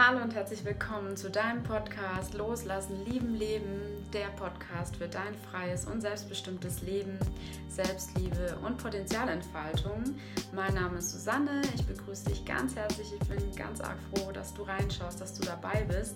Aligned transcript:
Hallo 0.00 0.22
und 0.22 0.32
herzlich 0.32 0.64
willkommen 0.64 1.16
zu 1.16 1.28
deinem 1.28 1.64
Podcast 1.64 2.34
Loslassen, 2.34 3.04
Lieben, 3.04 3.34
Leben. 3.34 4.06
Der 4.12 4.28
Podcast 4.36 4.94
für 4.94 5.08
dein 5.08 5.34
freies 5.34 5.86
und 5.86 6.02
selbstbestimmtes 6.02 6.82
Leben, 6.82 7.18
Selbstliebe 7.68 8.56
und 8.64 8.78
Potenzialentfaltung. 8.78 10.04
Mein 10.54 10.74
Name 10.74 10.98
ist 10.98 11.10
Susanne. 11.10 11.62
Ich 11.74 11.84
begrüße 11.84 12.30
dich 12.30 12.44
ganz 12.44 12.76
herzlich. 12.76 13.08
Ich 13.12 13.28
bin 13.28 13.56
ganz 13.56 13.80
arg 13.80 13.98
froh, 14.14 14.30
dass 14.30 14.54
du 14.54 14.62
reinschaust, 14.62 15.20
dass 15.20 15.34
du 15.34 15.44
dabei 15.44 15.84
bist. 15.88 16.14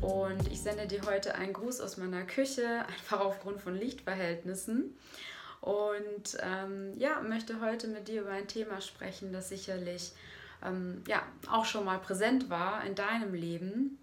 Und 0.00 0.50
ich 0.50 0.60
sende 0.60 0.88
dir 0.88 1.02
heute 1.06 1.36
einen 1.36 1.52
Gruß 1.52 1.80
aus 1.82 1.98
meiner 1.98 2.24
Küche, 2.24 2.66
einfach 2.88 3.20
aufgrund 3.20 3.60
von 3.60 3.76
Lichtverhältnissen. 3.76 4.96
Und 5.60 6.38
ähm, 6.40 6.92
ja, 6.98 7.20
möchte 7.20 7.60
heute 7.60 7.86
mit 7.86 8.08
dir 8.08 8.22
über 8.22 8.32
ein 8.32 8.48
Thema 8.48 8.80
sprechen, 8.80 9.32
das 9.32 9.50
sicherlich 9.50 10.10
ähm, 10.64 11.02
ja, 11.06 11.22
auch 11.50 11.64
schon 11.64 11.84
mal 11.84 11.98
präsent 11.98 12.50
war 12.50 12.84
in 12.84 12.94
deinem 12.94 13.34
Leben. 13.34 13.98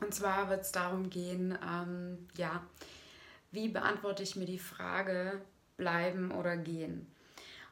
Und 0.00 0.14
zwar 0.14 0.50
wird 0.50 0.62
es 0.62 0.72
darum 0.72 1.10
gehen, 1.10 1.58
ähm, 1.64 2.28
ja, 2.36 2.62
wie 3.50 3.68
beantworte 3.68 4.22
ich 4.22 4.36
mir 4.36 4.46
die 4.46 4.58
Frage, 4.58 5.40
bleiben 5.76 6.32
oder 6.32 6.56
gehen? 6.56 7.06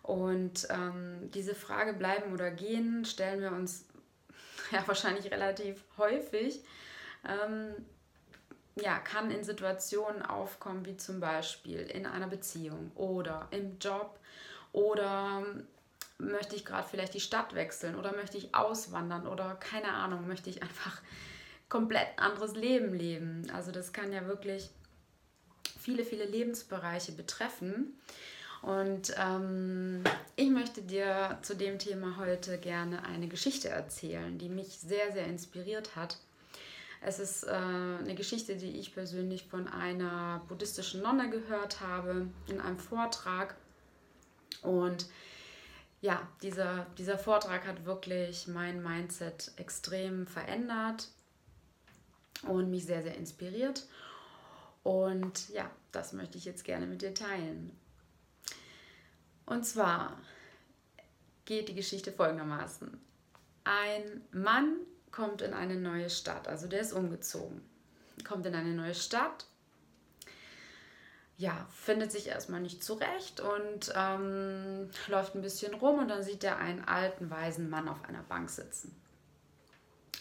Und 0.03 0.67
ähm, 0.71 1.31
diese 1.35 1.55
Frage, 1.55 1.93
bleiben 1.93 2.33
oder 2.33 2.51
gehen, 2.51 3.05
stellen 3.05 3.41
wir 3.41 3.53
uns 3.53 3.87
ja 4.71 4.87
wahrscheinlich 4.87 5.31
relativ 5.31 5.85
häufig. 5.99 6.63
Ähm, 7.27 7.75
ja, 8.77 8.99
kann 8.99 9.31
in 9.31 9.45
Situationen 9.45 10.23
aufkommen, 10.23 10.87
wie 10.87 10.97
zum 10.97 11.21
Beispiel 11.21 11.81
in 11.81 12.07
einer 12.07 12.29
Beziehung 12.29 12.93
oder 12.95 13.49
im 13.51 13.79
Job 13.79 14.19
oder 14.73 15.45
möchte 16.21 16.57
ich 16.57 16.65
gerade 16.65 16.87
vielleicht 16.89 17.15
die 17.15 17.21
Stadt 17.21 17.55
wechseln 17.55 17.97
oder 17.97 18.15
möchte 18.15 18.37
ich 18.37 18.55
auswandern 18.55 19.27
oder 19.27 19.55
keine 19.57 19.93
Ahnung, 19.93 20.27
möchte 20.27 20.51
ich 20.51 20.63
einfach 20.63 21.01
komplett 21.69 22.09
anderes 22.17 22.55
Leben 22.55 22.95
leben. 22.95 23.51
Also 23.55 23.73
das 23.73 23.93
kann 23.93 24.13
ja 24.13 24.27
wirklich 24.27 24.71
viele, 25.81 26.05
viele 26.05 26.25
Lebensbereiche 26.25 27.13
betreffen. 27.13 27.95
Und 28.63 29.15
ähm, 29.19 30.05
ich 30.37 30.51
möchte 30.51 30.83
dir 30.83 31.39
zu 31.43 31.57
dem 31.57 31.79
Thema 31.79 32.19
heute 32.19 32.59
gerne 32.59 33.05
eine 33.05 33.27
Geschichte 33.27 33.71
erzählen, 33.71 34.37
die 34.37 34.51
mich 34.51 34.79
sehr, 34.79 35.13
sehr 35.13 35.27
inspiriert 35.27 35.97
hat. 35.97 36.19
Es 37.03 37.19
ist 37.19 37.45
äh, 37.45 37.51
eine 37.51 38.15
Geschichte, 38.15 38.57
die 38.57 38.79
ich 38.79 38.93
persönlich 38.93 39.47
von 39.47 39.67
einer 39.69 40.43
buddhistischen 40.49 41.01
Nonne 41.01 41.31
gehört 41.31 41.81
habe 41.81 42.27
in 42.49 42.61
einem 42.61 42.79
Vortrag. 42.79 43.55
Und 44.61 45.07
ja, 46.01 46.27
dieser, 46.43 46.87
dieser 46.97 47.19
Vortrag 47.19 47.67
hat 47.67 47.85
wirklich 47.85 48.47
mein 48.47 48.83
Mindset 48.83 49.53
extrem 49.57 50.27
verändert 50.27 51.09
und 52.43 52.71
mich 52.71 52.87
sehr, 52.87 53.03
sehr 53.03 53.17
inspiriert. 53.17 53.87
Und 54.83 55.51
ja, 55.51 55.71
das 55.93 56.13
möchte 56.13 56.39
ich 56.39 56.47
jetzt 56.47 56.65
gerne 56.65 56.87
mit 56.87 57.03
dir 57.03 57.13
teilen. 57.13 57.77
Und 59.45 59.67
zwar 59.67 60.19
geht 61.45 61.69
die 61.69 61.75
Geschichte 61.75 62.13
folgendermaßen. 62.13 62.99
Ein 63.65 64.23
Mann 64.33 64.77
kommt 65.11 65.43
in 65.43 65.53
eine 65.53 65.77
neue 65.77 66.09
Stadt, 66.09 66.49
also 66.49 66.67
der 66.67 66.81
ist 66.81 66.93
umgezogen, 66.93 67.61
kommt 68.27 68.47
in 68.47 68.55
eine 68.55 68.73
neue 68.73 68.95
Stadt 68.95 69.47
ja, 71.41 71.67
findet 71.71 72.13
sich 72.13 72.27
erstmal 72.27 72.61
nicht 72.61 72.85
zurecht 72.85 73.41
und 73.41 73.91
ähm, 73.97 74.91
läuft 75.09 75.35
ein 75.35 75.41
bisschen 75.41 75.73
rum 75.73 75.99
und 75.99 76.09
dann 76.09 76.23
sieht 76.23 76.45
er 76.45 76.59
einen 76.59 76.85
alten, 76.85 77.31
weisen 77.31 77.71
Mann 77.71 77.89
auf 77.89 78.05
einer 78.05 78.23
Bank 78.23 78.51
sitzen. 78.51 78.95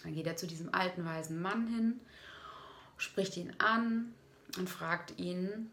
Dann 0.02 0.16
geht 0.16 0.28
er 0.28 0.38
zu 0.38 0.48
diesem 0.48 0.74
alten, 0.74 1.04
weisen 1.04 1.42
Mann 1.42 1.68
hin, 1.68 2.00
spricht 2.96 3.36
ihn 3.36 3.54
an 3.58 4.14
und 4.58 4.70
fragt 4.70 5.20
ihn, 5.20 5.70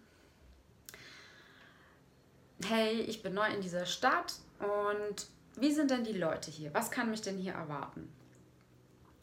hey, 2.64 3.02
ich 3.02 3.22
bin 3.22 3.32
neu 3.32 3.48
in 3.48 3.60
dieser 3.60 3.86
Stadt 3.86 4.34
und 4.58 5.28
wie 5.60 5.72
sind 5.72 5.92
denn 5.92 6.02
die 6.02 6.18
Leute 6.18 6.50
hier? 6.50 6.74
Was 6.74 6.90
kann 6.90 7.08
mich 7.08 7.22
denn 7.22 7.38
hier 7.38 7.52
erwarten? 7.52 8.12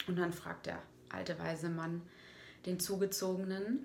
Und 0.08 0.16
dann 0.16 0.32
fragt 0.32 0.64
der 0.64 0.80
alte, 1.10 1.38
weise 1.38 1.68
Mann 1.68 2.00
den 2.64 2.80
Zugezogenen, 2.80 3.84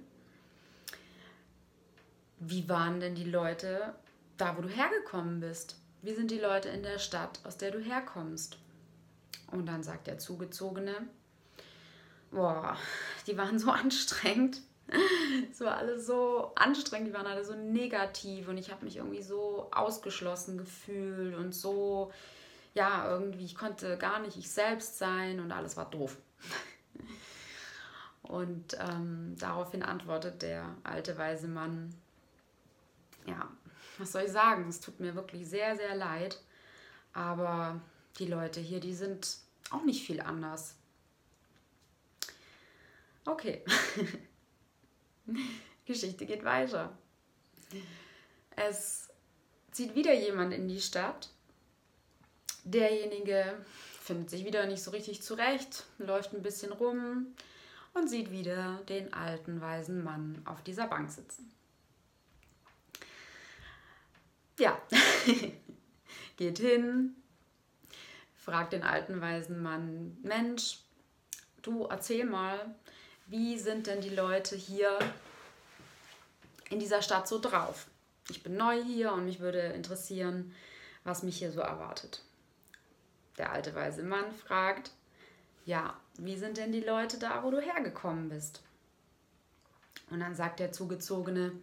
wie 2.39 2.67
waren 2.69 2.99
denn 2.99 3.15
die 3.15 3.29
Leute 3.29 3.93
da, 4.37 4.57
wo 4.57 4.61
du 4.61 4.69
hergekommen 4.69 5.39
bist? 5.39 5.77
Wie 6.01 6.13
sind 6.13 6.31
die 6.31 6.39
Leute 6.39 6.69
in 6.69 6.83
der 6.83 6.97
Stadt, 6.97 7.39
aus 7.43 7.57
der 7.57 7.71
du 7.71 7.79
herkommst? 7.79 8.57
Und 9.51 9.65
dann 9.65 9.83
sagt 9.83 10.07
der 10.07 10.17
Zugezogene, 10.17 10.95
boah, 12.31 12.77
die 13.27 13.37
waren 13.37 13.59
so 13.59 13.71
anstrengend. 13.71 14.61
Es 15.51 15.61
war 15.61 15.77
alles 15.77 16.07
so 16.07 16.51
anstrengend, 16.55 17.09
die 17.09 17.13
waren 17.13 17.27
alle 17.27 17.45
so 17.45 17.53
negativ 17.53 18.47
und 18.47 18.57
ich 18.57 18.71
habe 18.71 18.85
mich 18.85 18.97
irgendwie 18.97 19.21
so 19.21 19.69
ausgeschlossen 19.71 20.57
gefühlt 20.57 21.35
und 21.35 21.53
so, 21.53 22.11
ja, 22.73 23.07
irgendwie, 23.07 23.45
ich 23.45 23.55
konnte 23.55 23.97
gar 23.97 24.19
nicht 24.19 24.37
ich 24.37 24.49
selbst 24.49 24.97
sein 24.97 25.39
und 25.39 25.51
alles 25.51 25.77
war 25.77 25.89
doof. 25.89 26.17
Und 28.21 28.77
ähm, 28.79 29.35
daraufhin 29.39 29.81
antwortet 29.81 30.43
der 30.43 30.75
alte 30.83 31.17
weise 31.17 31.47
Mann, 31.47 31.95
ja, 33.29 33.49
was 33.97 34.11
soll 34.11 34.23
ich 34.23 34.31
sagen? 34.31 34.67
Es 34.67 34.79
tut 34.79 34.99
mir 34.99 35.15
wirklich 35.15 35.47
sehr, 35.47 35.75
sehr 35.75 35.95
leid. 35.95 36.41
Aber 37.13 37.81
die 38.17 38.27
Leute 38.27 38.59
hier, 38.59 38.79
die 38.79 38.93
sind 38.93 39.37
auch 39.71 39.83
nicht 39.83 40.05
viel 40.05 40.21
anders. 40.21 40.75
Okay. 43.25 43.63
Geschichte 45.85 46.25
geht 46.25 46.43
weiter. 46.43 46.97
Es 48.55 49.09
zieht 49.71 49.95
wieder 49.95 50.13
jemand 50.13 50.53
in 50.53 50.67
die 50.67 50.81
Stadt. 50.81 51.29
Derjenige 52.63 53.57
findet 54.01 54.29
sich 54.29 54.45
wieder 54.45 54.65
nicht 54.65 54.83
so 54.83 54.91
richtig 54.91 55.21
zurecht, 55.21 55.85
läuft 55.97 56.33
ein 56.33 56.41
bisschen 56.41 56.71
rum 56.71 57.27
und 57.93 58.09
sieht 58.09 58.31
wieder 58.31 58.81
den 58.89 59.13
alten, 59.13 59.61
weisen 59.61 60.03
Mann 60.03 60.41
auf 60.45 60.63
dieser 60.63 60.87
Bank 60.87 61.11
sitzen. 61.11 61.51
Ja, 64.59 64.77
geht 66.37 66.59
hin, 66.59 67.15
fragt 68.35 68.73
den 68.73 68.83
alten 68.83 69.21
weisen 69.21 69.63
Mann, 69.63 70.17
Mensch, 70.21 70.79
du 71.61 71.85
erzähl 71.85 72.25
mal, 72.25 72.75
wie 73.27 73.57
sind 73.57 73.87
denn 73.87 74.01
die 74.01 74.09
Leute 74.09 74.57
hier 74.57 74.99
in 76.69 76.79
dieser 76.79 77.01
Stadt 77.01 77.25
so 77.25 77.39
drauf? 77.39 77.87
Ich 78.29 78.43
bin 78.43 78.57
neu 78.57 78.83
hier 78.83 79.13
und 79.13 79.23
mich 79.23 79.39
würde 79.39 79.61
interessieren, 79.61 80.53
was 81.05 81.23
mich 81.23 81.37
hier 81.37 81.53
so 81.53 81.61
erwartet. 81.61 82.21
Der 83.37 83.53
alte 83.53 83.73
weise 83.75 84.03
Mann 84.03 84.29
fragt, 84.33 84.91
ja, 85.63 85.97
wie 86.17 86.37
sind 86.37 86.57
denn 86.57 86.73
die 86.73 86.81
Leute 86.81 87.17
da, 87.17 87.43
wo 87.43 87.51
du 87.51 87.61
hergekommen 87.61 88.27
bist? 88.27 88.61
Und 90.09 90.19
dann 90.19 90.35
sagt 90.35 90.59
der 90.59 90.73
Zugezogene, 90.73 91.53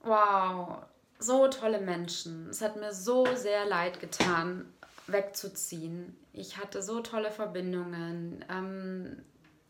wow, 0.00 0.82
so 1.18 1.48
tolle 1.48 1.80
Menschen. 1.80 2.48
Es 2.48 2.60
hat 2.60 2.76
mir 2.76 2.92
so 2.92 3.26
sehr 3.34 3.66
leid 3.66 4.00
getan, 4.00 4.72
wegzuziehen. 5.06 6.16
Ich 6.32 6.56
hatte 6.58 6.82
so 6.82 7.00
tolle 7.00 7.30
Verbindungen. 7.30 8.44
Ähm, 8.48 9.22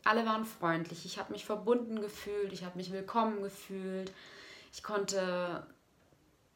alle 0.03 0.25
waren 0.25 0.45
freundlich. 0.45 1.05
Ich 1.05 1.17
habe 1.17 1.33
mich 1.33 1.45
verbunden 1.45 2.01
gefühlt. 2.01 2.53
Ich 2.53 2.63
habe 2.63 2.77
mich 2.77 2.91
willkommen 2.91 3.41
gefühlt. 3.41 4.11
Ich 4.71 4.83
konnte 4.83 5.65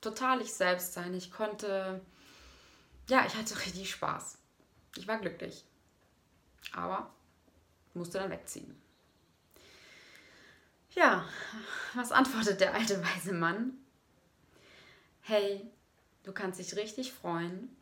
total 0.01 0.41
ich 0.41 0.53
selbst 0.53 0.93
sein. 0.93 1.13
Ich 1.13 1.31
konnte, 1.31 2.01
ja, 3.09 3.25
ich 3.25 3.35
hatte 3.35 3.57
richtig 3.65 3.89
Spaß. 3.89 4.37
Ich 4.97 5.07
war 5.07 5.17
glücklich. 5.17 5.65
Aber 6.73 7.09
musste 7.93 8.19
dann 8.19 8.31
wegziehen. 8.31 8.79
Ja, 10.91 11.25
was 11.95 12.11
antwortet 12.11 12.61
der 12.61 12.75
alte 12.75 13.03
weise 13.03 13.33
Mann? 13.33 13.82
Hey, 15.23 15.65
du 16.23 16.31
kannst 16.31 16.59
dich 16.59 16.75
richtig 16.75 17.13
freuen, 17.13 17.75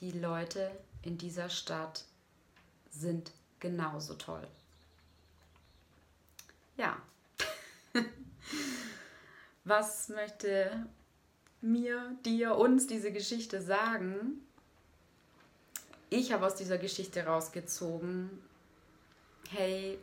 die 0.00 0.12
Leute 0.12 0.70
in 1.02 1.18
dieser 1.18 1.50
Stadt 1.50 2.04
sind 2.90 3.32
genauso 3.58 4.14
toll. 4.14 4.46
Ja. 6.76 6.96
Was 9.64 10.08
möchte 10.08 10.86
mir, 11.60 12.16
dir, 12.24 12.56
uns 12.56 12.86
diese 12.86 13.12
Geschichte 13.12 13.60
sagen? 13.60 14.46
Ich 16.08 16.32
habe 16.32 16.46
aus 16.46 16.54
dieser 16.54 16.78
Geschichte 16.78 17.24
rausgezogen, 17.24 18.30
hey, 19.50 19.98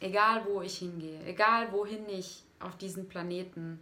egal 0.00 0.44
wo 0.46 0.60
ich 0.60 0.78
hingehe, 0.78 1.24
egal 1.24 1.72
wohin 1.72 2.08
ich 2.08 2.44
auf 2.60 2.76
diesen 2.76 3.08
Planeten 3.08 3.80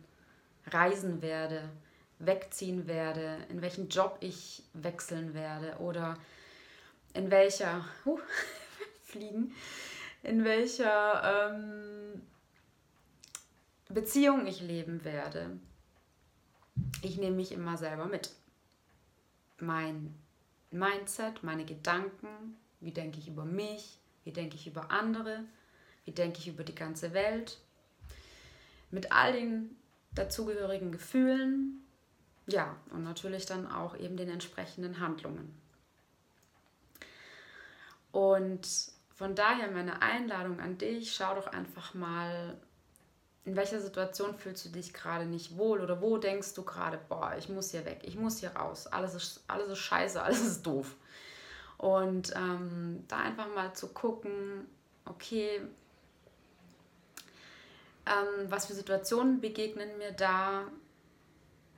reisen 0.66 1.20
werde, 1.20 1.68
wegziehen 2.24 2.86
werde, 2.86 3.38
in 3.48 3.62
welchen 3.62 3.88
Job 3.88 4.16
ich 4.20 4.62
wechseln 4.72 5.34
werde 5.34 5.76
oder 5.78 6.16
in 7.14 7.30
welcher, 7.30 7.84
uh, 8.06 8.18
fliegen, 9.02 9.54
in 10.22 10.44
welcher 10.44 11.50
ähm, 11.50 12.22
Beziehung 13.88 14.46
ich 14.46 14.60
leben 14.60 15.04
werde. 15.04 15.58
Ich 17.02 17.18
nehme 17.18 17.36
mich 17.36 17.52
immer 17.52 17.76
selber 17.76 18.06
mit. 18.06 18.30
Mein 19.58 20.14
Mindset, 20.70 21.42
meine 21.42 21.64
Gedanken, 21.64 22.56
wie 22.80 22.92
denke 22.92 23.18
ich 23.18 23.28
über 23.28 23.44
mich, 23.44 23.98
wie 24.24 24.32
denke 24.32 24.56
ich 24.56 24.66
über 24.66 24.90
andere, 24.90 25.44
wie 26.04 26.12
denke 26.12 26.38
ich 26.38 26.48
über 26.48 26.64
die 26.64 26.74
ganze 26.74 27.12
Welt, 27.12 27.58
mit 28.90 29.12
all 29.12 29.32
den 29.32 29.76
dazugehörigen 30.14 30.92
Gefühlen, 30.92 31.82
ja, 32.46 32.76
und 32.90 33.04
natürlich 33.04 33.46
dann 33.46 33.70
auch 33.70 33.96
eben 33.96 34.16
den 34.16 34.28
entsprechenden 34.28 35.00
Handlungen. 35.00 35.54
Und 38.10 38.68
von 39.14 39.34
daher 39.34 39.70
meine 39.70 40.02
Einladung 40.02 40.60
an 40.60 40.78
dich, 40.78 41.14
schau 41.14 41.34
doch 41.34 41.46
einfach 41.46 41.94
mal, 41.94 42.56
in 43.44 43.56
welcher 43.56 43.80
Situation 43.80 44.34
fühlst 44.36 44.64
du 44.64 44.68
dich 44.68 44.92
gerade 44.92 45.26
nicht 45.26 45.56
wohl 45.56 45.80
oder 45.80 46.00
wo 46.00 46.18
denkst 46.18 46.54
du 46.54 46.62
gerade, 46.62 46.98
boah, 47.08 47.34
ich 47.38 47.48
muss 47.48 47.70
hier 47.70 47.84
weg, 47.84 48.00
ich 48.02 48.16
muss 48.16 48.38
hier 48.38 48.50
raus, 48.50 48.86
alles 48.86 49.14
ist, 49.14 49.44
alles 49.48 49.68
ist 49.68 49.78
scheiße, 49.78 50.22
alles 50.22 50.40
ist 50.40 50.66
doof. 50.66 50.96
Und 51.78 52.32
ähm, 52.36 53.04
da 53.08 53.18
einfach 53.18 53.52
mal 53.54 53.74
zu 53.74 53.88
gucken, 53.88 54.66
okay, 55.04 55.60
ähm, 58.06 58.50
was 58.50 58.66
für 58.66 58.74
Situationen 58.74 59.40
begegnen 59.40 59.98
mir 59.98 60.12
da, 60.12 60.64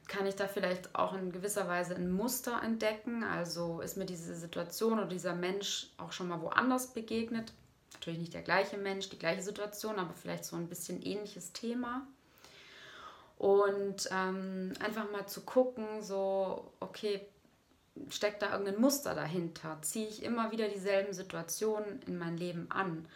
kann 0.06 0.27
ich 0.27 0.37
da 0.37 0.49
vielleicht 0.49 0.95
auch 0.95 1.15
in 1.15 1.33
gewisser 1.33 1.69
Weise 1.69 1.95
ein 1.95 2.11
Muster 2.11 2.62
entdecken. 2.62 3.25
Also 3.25 3.81
ist 3.81 3.97
mir 3.97 4.06
diese 4.06 4.35
Situation 4.35 4.99
oder 4.99 5.09
dieser 5.09 5.35
Mensch 5.35 5.89
auch 5.97 6.12
schon 6.12 6.29
mal 6.29 6.41
woanders 6.43 6.93
begegnet. 6.93 7.53
Natürlich 7.95 8.21
nicht 8.21 8.35
der 8.35 8.43
gleiche 8.43 8.77
Mensch, 8.77 9.09
die 9.09 9.19
gleiche 9.19 9.43
Situation, 9.43 9.99
aber 9.99 10.15
vielleicht 10.15 10.45
so 10.45 10.56
ein 10.56 10.69
bisschen 10.69 11.03
ähnliches 11.03 11.53
Thema. 11.53 12.06
Und 13.39 14.09
ähm, 14.11 14.73
einfach 14.81 15.11
mal 15.11 15.27
zu 15.27 15.43
gucken, 15.43 16.03
so, 16.03 16.71
okay, 16.81 17.21
steckt 18.09 18.43
da 18.43 18.53
irgendein 18.53 18.81
Muster 18.81 19.15
dahinter? 19.15 19.79
Ziehe 19.83 20.09
ich 20.09 20.23
immer 20.23 20.50
wieder 20.50 20.69
dieselben 20.69 21.12
Situationen 21.12 22.03
in 22.07 22.19
mein 22.19 22.37
Leben 22.37 22.71
an? 22.71 23.09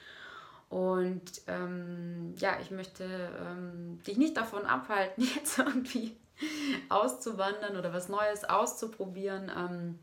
Und 0.68 1.22
ähm, 1.46 2.34
ja, 2.36 2.58
ich 2.60 2.70
möchte 2.70 3.04
ähm, 3.04 4.02
dich 4.06 4.18
nicht 4.18 4.36
davon 4.36 4.66
abhalten, 4.66 5.24
jetzt 5.36 5.58
irgendwie 5.58 6.16
auszuwandern 6.88 7.76
oder 7.76 7.92
was 7.92 8.08
Neues 8.08 8.44
auszuprobieren, 8.44 9.50
ähm, 9.56 9.98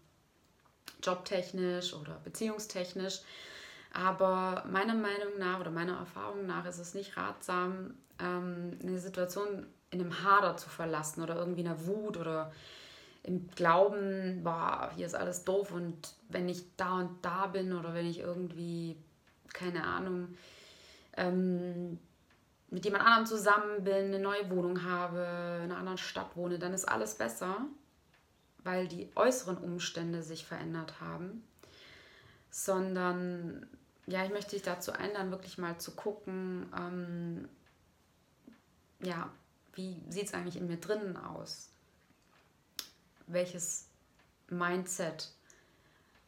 jobtechnisch 1.04 1.94
oder 1.94 2.20
beziehungstechnisch. 2.24 3.22
Aber 3.94 4.66
meiner 4.70 4.96
Meinung 4.96 5.38
nach 5.40 5.62
oder 5.62 5.72
meiner 5.72 5.98
Erfahrung 5.98 6.46
nach 6.46 6.66
ist 6.66 6.80
es 6.80 6.94
nicht 6.94 7.16
ratsam, 7.16 7.96
ähm, 8.20 8.78
eine 8.82 9.00
Situation 9.00 9.66
in 9.92 10.02
einem 10.02 10.24
Hader 10.24 10.58
zu 10.58 10.70
verlassen 10.70 11.24
oder 11.24 11.36
irgendwie 11.36 11.62
in 11.62 11.68
einer 11.68 11.86
Wut 11.88 12.18
oder 12.18 12.52
im 13.24 13.50
Glauben, 13.52 14.44
boah, 14.44 14.92
hier 14.96 15.06
ist 15.06 15.16
alles 15.16 15.46
doof 15.46 15.72
und 15.72 16.14
wenn 16.30 16.48
ich 16.50 16.64
da 16.78 17.00
und 17.00 17.24
da 17.24 17.48
bin 17.48 17.74
oder 17.74 17.94
wenn 17.94 18.06
ich 18.06 18.20
irgendwie, 18.20 18.98
keine 19.54 19.84
Ahnung, 19.84 20.36
ähm, 21.18 21.98
mit 22.70 22.86
jemand 22.86 23.06
anderem 23.06 23.26
zusammen 23.26 23.84
bin, 23.84 24.06
eine 24.06 24.20
neue 24.20 24.50
Wohnung 24.50 24.84
habe, 24.84 25.20
in 25.64 25.72
einer 25.72 25.78
anderen 25.78 25.98
Stadt 25.98 26.36
wohne, 26.36 26.60
dann 26.60 26.74
ist 26.74 26.86
alles 26.86 27.16
besser, 27.16 27.66
weil 28.64 28.88
die 28.88 29.10
äußeren 29.16 29.58
Umstände 29.58 30.24
sich 30.24 30.46
verändert 30.46 31.00
haben. 31.00 31.44
Sondern, 32.50 33.68
ja, 34.08 34.24
ich 34.24 34.32
möchte 34.32 34.52
dich 34.52 34.64
dazu 34.64 34.94
einladen, 34.94 35.32
wirklich 35.32 35.58
mal 35.58 35.78
zu 35.78 35.92
gucken, 35.92 36.72
ähm, 36.78 37.50
ja, 39.02 39.30
wie 39.74 40.02
sieht 40.10 40.28
es 40.28 40.34
eigentlich 40.34 40.58
in 40.58 40.68
mir 40.68 40.78
drinnen 40.78 41.18
aus? 41.18 41.70
Welches 43.28 43.90
Mindset 44.50 45.32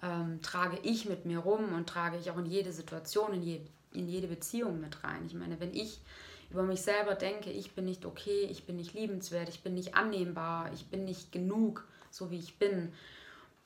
ähm, 0.04 0.42
trage 0.42 0.80
ich 0.84 1.08
mit 1.08 1.26
mir 1.26 1.40
rum 1.40 1.74
und 1.74 1.88
trage 1.88 2.18
ich 2.18 2.30
auch 2.30 2.38
in 2.38 2.46
jede 2.46 2.74
Situation, 2.74 3.34
in, 3.34 3.42
je, 3.42 3.62
in 3.94 4.08
jede 4.08 4.28
Beziehung 4.28 4.82
mit 4.82 5.04
rein? 5.04 5.26
Ich 5.26 5.34
meine, 5.34 5.60
wenn 5.60 5.74
ich 5.74 6.02
über 6.50 6.64
mich 6.64 6.82
selber 6.82 7.16
denke, 7.16 7.50
ich 7.50 7.74
bin 7.74 7.86
nicht 7.86 8.06
okay, 8.06 8.48
ich 8.50 8.66
bin 8.66 8.78
nicht 8.78 8.94
liebenswert, 8.94 9.50
ich 9.50 9.64
bin 9.64 9.74
nicht 9.74 9.96
annehmbar, 9.96 10.72
ich 10.74 10.88
bin 10.88 11.06
nicht 11.06 11.32
genug, 11.32 11.86
so 12.10 12.32
wie 12.32 12.40
ich 12.40 12.58
bin, 12.58 12.94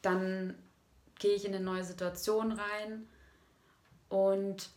dann 0.01 0.55
gehe 1.19 1.35
ich 1.35 1.45
in 1.45 1.53
eine 1.53 1.63
neue 1.63 1.83
Situation 1.83 2.51
rein 2.51 3.07
und 4.09 4.69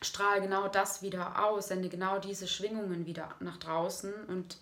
strahle 0.00 0.40
genau 0.40 0.68
das 0.68 1.02
wieder 1.02 1.44
aus, 1.44 1.68
sende 1.68 1.88
genau 1.88 2.20
diese 2.20 2.46
Schwingungen 2.46 3.06
wieder 3.06 3.34
nach 3.40 3.56
draußen 3.56 4.12
und 4.26 4.58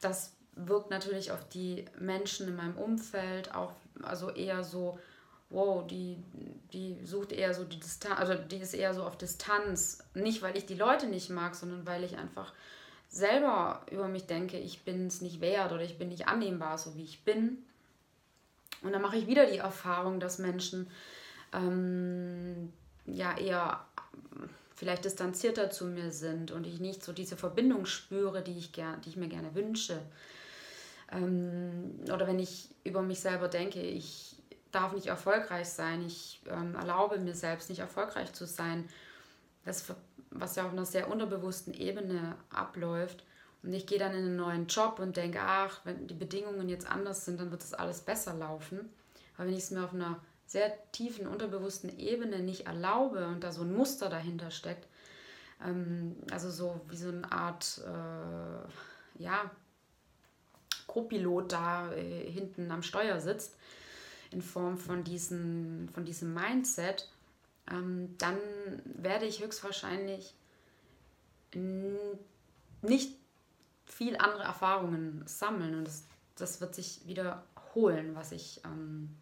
das 0.00 0.32
wirkt 0.52 0.90
natürlich 0.90 1.32
auf 1.32 1.48
die 1.48 1.84
Menschen 1.98 2.46
in 2.46 2.56
meinem 2.56 2.76
Umfeld 2.76 3.54
auch 3.54 3.72
also 4.02 4.30
eher 4.30 4.62
so 4.62 4.98
wow, 5.54 5.86
die, 5.86 6.16
die 6.72 6.98
sucht 7.04 7.32
eher 7.32 7.54
so 7.54 7.64
die 7.64 7.80
Distanz, 7.80 8.18
also 8.18 8.34
die 8.34 8.58
ist 8.58 8.74
eher 8.74 8.92
so 8.92 9.04
auf 9.04 9.16
Distanz. 9.16 10.04
Nicht, 10.14 10.42
weil 10.42 10.56
ich 10.56 10.66
die 10.66 10.74
Leute 10.74 11.06
nicht 11.06 11.30
mag, 11.30 11.54
sondern 11.54 11.86
weil 11.86 12.04
ich 12.04 12.18
einfach 12.18 12.52
selber 13.08 13.86
über 13.90 14.08
mich 14.08 14.26
denke, 14.26 14.58
ich 14.58 14.82
bin 14.82 15.06
es 15.06 15.20
nicht 15.20 15.40
wert 15.40 15.72
oder 15.72 15.82
ich 15.82 15.98
bin 15.98 16.08
nicht 16.08 16.26
annehmbar, 16.26 16.78
so 16.78 16.96
wie 16.96 17.04
ich 17.04 17.24
bin. 17.24 17.58
Und 18.82 18.92
dann 18.92 19.02
mache 19.02 19.16
ich 19.16 19.26
wieder 19.26 19.46
die 19.46 19.58
Erfahrung, 19.58 20.20
dass 20.20 20.38
Menschen 20.38 20.90
ähm, 21.52 22.72
ja 23.06 23.36
eher 23.38 23.84
vielleicht 24.74 25.04
distanzierter 25.04 25.70
zu 25.70 25.86
mir 25.86 26.10
sind 26.10 26.50
und 26.50 26.66
ich 26.66 26.80
nicht 26.80 27.04
so 27.04 27.12
diese 27.12 27.36
Verbindung 27.36 27.86
spüre, 27.86 28.42
die 28.42 28.58
ich, 28.58 28.72
gern, 28.72 29.00
die 29.02 29.10
ich 29.10 29.16
mir 29.16 29.28
gerne 29.28 29.54
wünsche. 29.54 30.00
Ähm, 31.12 32.00
oder 32.12 32.26
wenn 32.26 32.40
ich 32.40 32.68
über 32.82 33.02
mich 33.02 33.20
selber 33.20 33.48
denke, 33.48 33.80
ich 33.80 34.33
darf 34.74 34.92
nicht 34.92 35.06
erfolgreich 35.06 35.68
sein, 35.68 36.04
ich 36.04 36.42
ähm, 36.48 36.74
erlaube 36.74 37.18
mir 37.18 37.34
selbst 37.34 37.68
nicht 37.68 37.78
erfolgreich 37.78 38.32
zu 38.32 38.46
sein, 38.46 38.88
das, 39.64 39.84
was 40.30 40.56
ja 40.56 40.66
auf 40.66 40.72
einer 40.72 40.84
sehr 40.84 41.10
unterbewussten 41.10 41.74
Ebene 41.74 42.36
abläuft. 42.50 43.24
Und 43.62 43.72
ich 43.72 43.86
gehe 43.86 43.98
dann 43.98 44.12
in 44.12 44.18
einen 44.18 44.36
neuen 44.36 44.66
Job 44.66 44.98
und 44.98 45.16
denke, 45.16 45.40
ach, 45.40 45.80
wenn 45.84 46.06
die 46.06 46.14
Bedingungen 46.14 46.68
jetzt 46.68 46.90
anders 46.90 47.24
sind, 47.24 47.40
dann 47.40 47.50
wird 47.50 47.62
das 47.62 47.72
alles 47.72 48.02
besser 48.02 48.34
laufen. 48.34 48.90
Aber 49.36 49.46
wenn 49.46 49.54
ich 49.54 49.64
es 49.64 49.70
mir 49.70 49.84
auf 49.84 49.94
einer 49.94 50.20
sehr 50.46 50.72
tiefen, 50.92 51.26
unterbewussten 51.26 51.98
Ebene 51.98 52.40
nicht 52.40 52.66
erlaube 52.66 53.26
und 53.28 53.42
da 53.42 53.52
so 53.52 53.62
ein 53.62 53.74
Muster 53.74 54.10
dahinter 54.10 54.50
steckt, 54.50 54.86
ähm, 55.64 56.16
also 56.30 56.50
so 56.50 56.80
wie 56.88 56.96
so 56.96 57.08
eine 57.08 57.30
Art, 57.32 57.80
äh, 57.86 59.22
ja, 59.22 59.50
Co-Pilot 60.86 61.52
da 61.52 61.92
äh, 61.92 62.30
hinten 62.30 62.70
am 62.70 62.82
Steuer 62.82 63.20
sitzt, 63.20 63.56
in 64.34 64.42
Form 64.42 64.76
von, 64.76 65.04
diesen, 65.04 65.88
von 65.94 66.04
diesem 66.04 66.34
Mindset, 66.34 67.08
ähm, 67.70 68.14
dann 68.18 68.36
werde 68.84 69.24
ich 69.26 69.42
höchstwahrscheinlich 69.42 70.34
nicht 72.82 73.16
viel 73.86 74.16
andere 74.16 74.42
Erfahrungen 74.42 75.22
sammeln 75.26 75.76
und 75.76 75.86
das, 75.86 76.04
das 76.34 76.60
wird 76.60 76.74
sich 76.74 77.06
wiederholen, 77.06 78.16
was 78.16 78.32
ich 78.32 78.60
ähm, 78.64 79.16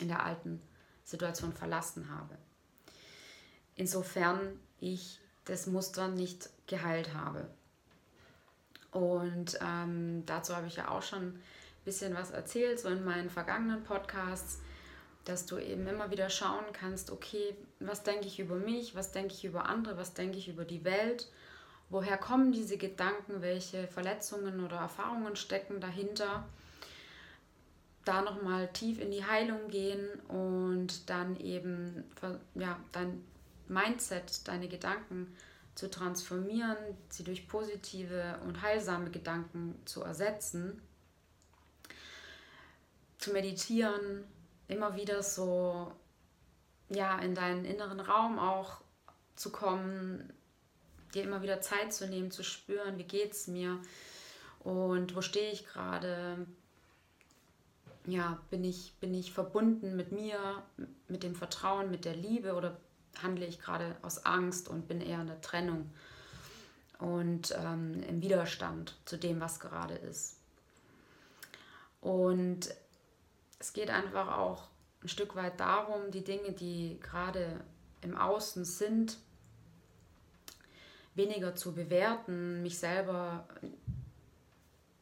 in 0.00 0.08
der 0.08 0.24
alten 0.24 0.60
Situation 1.04 1.52
verlassen 1.52 2.08
habe. 2.08 2.36
Insofern 3.74 4.58
ich 4.80 5.20
das 5.44 5.66
Muster 5.66 6.08
nicht 6.08 6.48
geheilt 6.66 7.12
habe. 7.14 7.46
Und 8.90 9.58
ähm, 9.60 10.24
dazu 10.24 10.56
habe 10.56 10.66
ich 10.66 10.76
ja 10.76 10.88
auch 10.88 11.02
schon 11.02 11.38
bisschen 11.86 12.14
was 12.14 12.32
erzählt, 12.32 12.78
so 12.78 12.88
in 12.88 13.04
meinen 13.04 13.30
vergangenen 13.30 13.84
Podcasts, 13.84 14.60
dass 15.24 15.46
du 15.46 15.58
eben 15.58 15.86
immer 15.86 16.10
wieder 16.10 16.28
schauen 16.28 16.64
kannst, 16.72 17.10
okay, 17.10 17.56
was 17.80 18.02
denke 18.02 18.26
ich 18.26 18.38
über 18.38 18.56
mich, 18.56 18.94
was 18.94 19.12
denke 19.12 19.32
ich 19.32 19.44
über 19.44 19.66
andere, 19.66 19.96
was 19.96 20.12
denke 20.12 20.36
ich 20.36 20.48
über 20.48 20.64
die 20.64 20.84
Welt, 20.84 21.30
woher 21.88 22.18
kommen 22.18 22.52
diese 22.52 22.76
Gedanken, 22.76 23.40
welche 23.40 23.88
Verletzungen 23.88 24.64
oder 24.64 24.76
Erfahrungen 24.76 25.36
stecken 25.36 25.80
dahinter. 25.80 26.46
Da 28.04 28.22
nochmal 28.22 28.68
tief 28.72 29.00
in 29.00 29.10
die 29.10 29.24
Heilung 29.24 29.68
gehen 29.68 30.06
und 30.28 31.08
dann 31.08 31.36
eben 31.40 32.04
ja, 32.54 32.78
dein 32.92 33.24
Mindset, 33.68 34.46
deine 34.46 34.68
Gedanken 34.68 35.34
zu 35.74 35.90
transformieren, 35.90 36.76
sie 37.08 37.24
durch 37.24 37.48
positive 37.48 38.38
und 38.44 38.62
heilsame 38.62 39.10
Gedanken 39.10 39.74
zu 39.84 40.02
ersetzen 40.02 40.80
zu 43.26 43.32
meditieren, 43.32 44.24
immer 44.68 44.94
wieder 44.94 45.20
so 45.20 45.92
ja 46.88 47.18
in 47.18 47.34
deinen 47.34 47.64
inneren 47.64 47.98
Raum 47.98 48.38
auch 48.38 48.80
zu 49.34 49.50
kommen, 49.50 50.32
dir 51.12 51.24
immer 51.24 51.42
wieder 51.42 51.60
Zeit 51.60 51.92
zu 51.92 52.06
nehmen, 52.06 52.30
zu 52.30 52.44
spüren, 52.44 52.98
wie 52.98 53.04
geht 53.04 53.32
es 53.32 53.48
mir 53.48 53.80
und 54.60 55.16
wo 55.16 55.22
stehe 55.22 55.50
ich 55.50 55.66
gerade, 55.66 56.46
ja, 58.06 58.40
bin 58.50 58.62
ich, 58.62 58.94
bin 59.00 59.12
ich 59.12 59.32
verbunden 59.32 59.96
mit 59.96 60.12
mir, 60.12 60.62
mit 61.08 61.24
dem 61.24 61.34
Vertrauen, 61.34 61.90
mit 61.90 62.04
der 62.04 62.14
Liebe 62.14 62.54
oder 62.54 62.76
handle 63.20 63.44
ich 63.44 63.58
gerade 63.58 63.96
aus 64.02 64.24
Angst 64.24 64.68
und 64.68 64.86
bin 64.86 65.00
eher 65.00 65.20
in 65.20 65.26
der 65.26 65.40
Trennung 65.40 65.90
und 67.00 67.52
ähm, 67.58 68.04
im 68.08 68.22
Widerstand 68.22 68.96
zu 69.04 69.16
dem, 69.16 69.40
was 69.40 69.58
gerade 69.58 69.94
ist. 69.94 70.36
Und 72.00 72.70
es 73.58 73.72
geht 73.72 73.90
einfach 73.90 74.36
auch 74.38 74.68
ein 75.02 75.08
Stück 75.08 75.36
weit 75.36 75.60
darum, 75.60 76.10
die 76.10 76.24
Dinge, 76.24 76.52
die 76.52 76.98
gerade 77.00 77.60
im 78.00 78.16
Außen 78.16 78.64
sind, 78.64 79.18
weniger 81.14 81.54
zu 81.54 81.74
bewerten, 81.74 82.62
mich 82.62 82.78
selber 82.78 83.46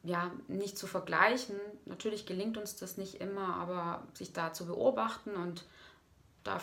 ja 0.03 0.31
nicht 0.47 0.77
zu 0.77 0.87
vergleichen. 0.87 1.55
Natürlich 1.85 2.25
gelingt 2.25 2.57
uns 2.57 2.75
das 2.75 2.97
nicht 2.97 3.15
immer, 3.15 3.55
aber 3.55 4.03
sich 4.13 4.31
da 4.31 4.53
zu 4.53 4.65
beobachten 4.65 5.31
und 5.35 5.65
da 6.43 6.61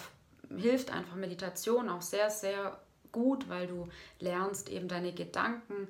hilft 0.56 0.90
einfach 0.92 1.16
Meditation 1.16 1.88
auch 1.88 2.02
sehr, 2.02 2.30
sehr 2.30 2.78
gut, 3.10 3.48
weil 3.48 3.66
du 3.66 3.88
lernst 4.20 4.68
eben 4.68 4.88
deine 4.88 5.12
Gedanken 5.12 5.88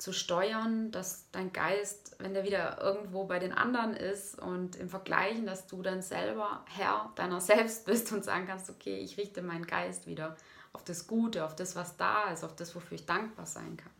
zu 0.00 0.14
steuern, 0.14 0.90
dass 0.92 1.26
dein 1.30 1.52
Geist, 1.52 2.16
wenn 2.18 2.32
der 2.32 2.42
wieder 2.42 2.80
irgendwo 2.80 3.24
bei 3.24 3.38
den 3.38 3.52
anderen 3.52 3.94
ist 3.94 4.38
und 4.38 4.76
im 4.76 4.88
Vergleichen, 4.88 5.44
dass 5.44 5.66
du 5.66 5.82
dann 5.82 6.00
selber 6.00 6.64
Herr 6.74 7.12
deiner 7.16 7.40
selbst 7.40 7.84
bist 7.84 8.10
und 8.10 8.24
sagen 8.24 8.46
kannst, 8.46 8.70
okay, 8.70 8.98
ich 8.98 9.18
richte 9.18 9.42
meinen 9.42 9.66
Geist 9.66 10.06
wieder 10.06 10.36
auf 10.72 10.84
das 10.84 11.06
Gute, 11.06 11.44
auf 11.44 11.54
das, 11.54 11.76
was 11.76 11.98
da 11.98 12.30
ist, 12.30 12.44
auf 12.44 12.56
das, 12.56 12.74
wofür 12.74 12.94
ich 12.94 13.04
dankbar 13.04 13.44
sein 13.44 13.76
kann. 13.76 13.92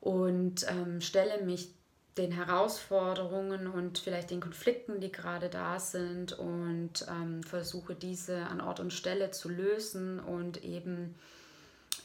Und 0.00 0.66
ähm, 0.70 1.02
stelle 1.02 1.42
mich 1.42 1.74
den 2.16 2.32
Herausforderungen 2.32 3.66
und 3.66 3.98
vielleicht 3.98 4.30
den 4.30 4.40
Konflikten, 4.40 5.00
die 5.00 5.12
gerade 5.12 5.50
da 5.50 5.78
sind 5.78 6.32
und 6.32 7.06
ähm, 7.10 7.42
versuche 7.42 7.94
diese 7.94 8.46
an 8.46 8.62
Ort 8.62 8.80
und 8.80 8.92
Stelle 8.92 9.32
zu 9.32 9.50
lösen 9.50 10.18
und 10.20 10.64
eben 10.64 11.14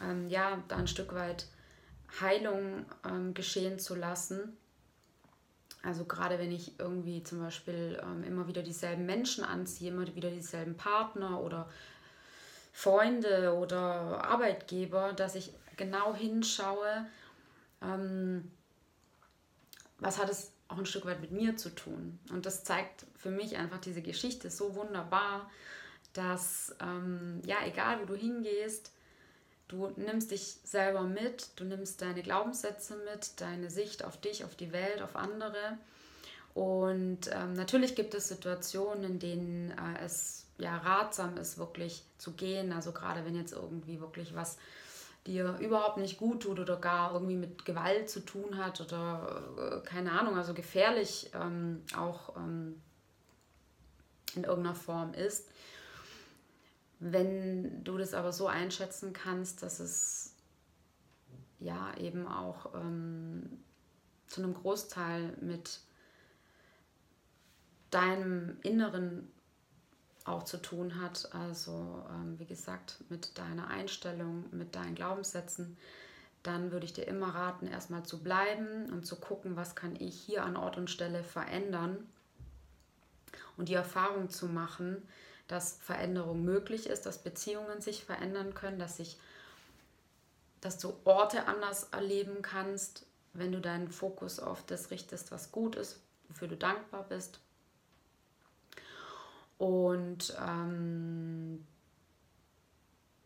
ähm, 0.02 0.28
ja, 0.28 0.62
da 0.68 0.78
ein 0.78 0.88
Stück 0.88 1.14
weit 1.14 1.46
Heilung 2.20 2.86
ähm, 3.06 3.34
geschehen 3.34 3.80
zu 3.80 3.96
lassen. 3.96 4.58
Also 5.82 6.06
gerade 6.06 6.40
wenn 6.40 6.52
ich 6.52 6.78
irgendwie 6.80 7.24
zum 7.24 7.40
Beispiel 7.40 8.02
ähm, 8.04 8.24
immer 8.24 8.48
wieder 8.48 8.64
dieselben 8.64 9.06
Menschen 9.06 9.44
anziehe, 9.44 9.92
immer 9.92 10.14
wieder 10.16 10.30
dieselben 10.30 10.76
Partner 10.76 11.40
oder 11.40 11.70
Freunde 12.74 13.56
oder 13.56 14.24
Arbeitgeber, 14.26 15.14
dass 15.14 15.36
ich 15.36 15.54
genau 15.78 16.14
hinschaue, 16.14 17.06
ähm, 17.82 18.52
was 20.00 20.18
hat 20.18 20.30
es 20.30 20.52
auch 20.68 20.78
ein 20.78 20.86
Stück 20.86 21.06
weit 21.06 21.22
mit 21.22 21.32
mir 21.32 21.58
zu 21.58 21.74
tun. 21.74 22.20
Und 22.32 22.46
das 22.46 22.64
zeigt 22.64 23.06
für 23.16 23.32
mich 23.32 23.58
einfach 23.58 23.80
diese 23.80 24.02
Geschichte 24.02 24.50
so 24.50 24.76
wunderbar, 24.76 25.50
dass 26.14 26.76
ähm, 26.82 27.42
ja, 27.46 27.58
egal 27.66 28.02
wo 28.02 28.06
du 28.06 28.16
hingehst, 28.16 28.92
du 29.70 29.92
nimmst 29.96 30.32
dich 30.32 30.58
selber 30.64 31.04
mit, 31.04 31.48
du 31.56 31.64
nimmst 31.64 32.02
deine 32.02 32.22
Glaubenssätze 32.22 32.98
mit, 33.12 33.40
deine 33.40 33.70
Sicht 33.70 34.04
auf 34.04 34.20
dich, 34.20 34.44
auf 34.44 34.56
die 34.56 34.74
Welt, 34.74 35.02
auf 35.02 35.16
andere. 35.16 35.78
Und 36.54 37.30
ähm, 37.32 37.54
natürlich 37.54 37.96
gibt 37.96 38.14
es 38.14 38.28
Situationen, 38.28 39.04
in 39.06 39.20
denen 39.20 39.72
äh, 39.72 40.04
es 40.04 40.46
ja 40.58 40.76
ratsam 40.78 41.38
ist, 41.38 41.58
wirklich 41.58 42.04
zu 42.18 42.34
gehen. 42.34 42.74
Also 42.74 42.92
gerade 42.92 43.24
wenn 43.24 43.36
jetzt 43.36 43.54
irgendwie 43.54 44.02
wirklich 44.02 44.36
was 44.36 44.58
dir 45.28 45.58
überhaupt 45.60 45.98
nicht 45.98 46.18
gut 46.18 46.44
tut 46.44 46.60
oder 46.60 46.78
gar 46.78 47.14
irgendwie 47.14 47.36
mit 47.36 47.64
Gewalt 47.64 48.10
zu 48.10 48.22
tun 48.22 48.58
hat 48.58 48.82
oder 48.82 49.44
äh, 49.58 49.88
keine 49.88 50.12
Ahnung, 50.12 50.36
also 50.36 50.54
gefährlich 50.54 51.30
ähm, 51.34 51.84
auch 51.96 52.36
ähm, 52.36 52.82
in 54.36 54.44
irgendeiner 54.44 54.76
Form 54.76 55.14
ist. 55.14 55.48
Wenn 57.00 57.84
du 57.84 57.98
das 57.98 58.14
aber 58.14 58.34
so 58.34 58.48
einschätzen 58.48 59.14
kannst, 59.14 59.64
dass 59.64 59.80
es 59.80 60.36
ja 61.60 61.94
eben 61.98 62.28
auch 62.28 62.74
ähm, 62.76 63.60
zu 64.28 64.42
einem 64.42 64.54
Großteil 64.54 65.38
mit 65.42 65.82
deinem 67.90 68.58
inneren 68.62 69.32
auch 70.26 70.44
zu 70.44 70.58
tun 70.58 71.02
hat. 71.02 71.34
Also 71.34 72.06
ähm, 72.10 72.40
wie 72.40 72.46
gesagt, 72.46 73.04
mit 73.10 73.38
deiner 73.38 73.68
Einstellung, 73.68 74.46
mit 74.52 74.76
deinen 74.76 74.96
Glaubenssätzen, 74.96 75.78
dann 76.44 76.72
würde 76.72 76.86
ich 76.86 76.94
dir 76.94 77.08
immer 77.08 77.34
raten, 77.36 77.68
erstmal 77.68 78.04
zu 78.04 78.24
bleiben 78.24 78.90
und 78.92 79.06
zu 79.06 79.18
gucken, 79.18 79.56
was 79.56 79.76
kann 79.76 79.96
ich 79.96 80.16
hier 80.16 80.44
an 80.44 80.56
Ort 80.56 80.78
und 80.78 80.90
Stelle 80.90 81.24
verändern 81.24 81.98
und 83.58 83.68
die 83.68 83.74
Erfahrung 83.74 84.30
zu 84.30 84.48
machen, 84.48 85.02
dass 85.50 85.78
Veränderung 85.82 86.46
möglich 86.46 86.88
ist, 86.88 87.06
dass 87.06 87.18
Beziehungen 87.18 87.82
sich 87.82 88.06
verändern 88.06 88.54
können, 88.54 88.80
dass 88.80 88.98
sich 88.98 89.18
dass 90.62 90.78
du 90.78 90.94
Orte 91.06 91.48
anders 91.48 91.86
erleben 91.92 92.42
kannst, 92.42 93.06
wenn 93.34 93.52
du 93.52 93.62
deinen 93.62 93.90
Fokus 93.90 94.40
auf 94.40 94.66
das 94.66 94.92
richtest, 94.92 95.32
was 95.32 95.52
gut 95.52 95.76
ist, 95.76 96.02
wofür 96.28 96.48
du 96.50 96.58
dankbar 96.58 97.04
bist 97.08 97.40
und 99.58 100.36
ähm, 100.46 101.66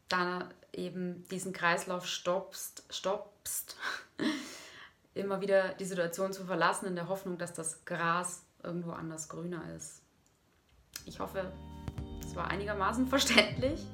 dann 0.10 0.54
eben 0.74 1.28
diesen 1.30 1.54
Kreislauf 1.54 2.06
stoppst, 2.06 2.84
stoppst, 2.90 3.78
immer 5.14 5.42
wieder 5.42 5.74
die 5.76 5.86
Situation 5.86 6.34
zu 6.34 6.46
verlassen, 6.46 6.88
in 6.88 6.96
der 6.96 7.08
Hoffnung, 7.08 7.38
dass 7.38 7.54
das 7.54 7.86
Gras 7.86 8.44
irgendwo 8.64 8.92
anders 8.92 9.30
grüner 9.30 9.74
ist. 9.76 10.02
Ich 11.06 11.20
hoffe, 11.20 11.52
war 12.36 12.50
einigermaßen 12.50 13.08
verständlich. 13.16 13.86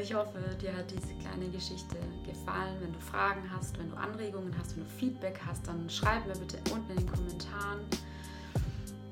Ich 0.00 0.14
hoffe, 0.14 0.38
dir 0.60 0.74
hat 0.74 0.90
diese 0.90 1.12
kleine 1.16 1.50
Geschichte 1.50 1.96
gefallen. 2.24 2.76
Wenn 2.80 2.94
du 2.94 3.00
Fragen 3.00 3.42
hast, 3.54 3.78
wenn 3.78 3.90
du 3.90 3.96
Anregungen 3.96 4.54
hast, 4.58 4.74
wenn 4.76 4.84
du 4.84 4.90
Feedback 4.90 5.38
hast, 5.46 5.66
dann 5.66 5.88
schreib 5.90 6.26
mir 6.26 6.34
bitte 6.34 6.58
unten 6.72 6.90
in 6.92 6.98
den 6.98 7.12
Kommentaren. 7.12 7.80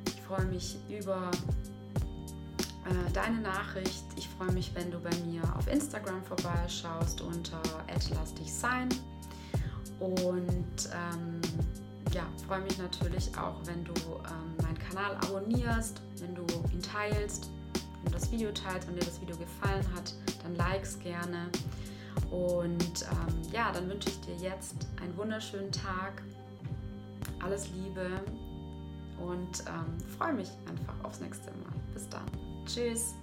Ich 0.07 0.21
freue 0.23 0.47
mich 0.47 0.79
über 0.89 1.31
äh, 2.87 3.13
deine 3.13 3.41
Nachricht. 3.41 4.05
Ich 4.17 4.27
freue 4.29 4.53
mich, 4.53 4.75
wenn 4.75 4.91
du 4.91 4.99
bei 4.99 5.15
mir 5.27 5.43
auf 5.55 5.69
Instagram 5.69 6.25
vorbeischaust 6.25 7.21
unter 7.21 7.61
@lassdichsein 8.15 8.89
und 10.01 10.89
ähm, 10.95 11.41
ja, 12.15 12.27
freue 12.47 12.63
mich 12.63 12.79
natürlich 12.79 13.37
auch, 13.37 13.55
wenn 13.65 13.85
du 13.85 13.93
ähm, 13.93 14.57
meinen 14.63 14.79
Kanal 14.79 15.15
abonnierst, 15.17 16.01
wenn 16.19 16.35
du 16.35 16.47
ihn 16.73 16.83
teilst, 16.83 17.51
wenn 18.03 18.13
du 18.13 18.19
das 18.19 18.31
Video 18.31 18.51
teilst, 18.53 18.89
wenn 18.89 18.95
dir 18.95 19.05
das 19.05 19.21
Video 19.21 19.37
gefallen 19.37 19.85
hat, 19.95 20.15
dann 20.43 20.55
likes 20.57 20.99
gerne. 20.99 21.49
Und 22.31 23.03
ähm, 23.03 23.53
ja, 23.53 23.73
dann 23.73 23.89
wünsche 23.89 24.09
ich 24.09 24.21
dir 24.21 24.37
jetzt 24.37 24.89
einen 25.01 25.17
wunderschönen 25.17 25.73
Tag. 25.73 26.23
Alles 27.43 27.69
Liebe 27.71 28.07
und 29.19 29.65
ähm, 29.67 29.99
freue 30.19 30.35
mich 30.35 30.51
einfach 30.69 30.95
aufs 31.05 31.21
nächste 31.21 31.51
Mal. 31.51 31.73
Bis 31.95 32.09
dann. 32.09 32.27
Tschüss. 32.67 33.15